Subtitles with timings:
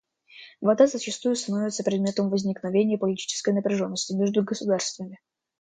[0.61, 5.19] Вода зачастую становится предметом возникновения политической напряженности между государствами.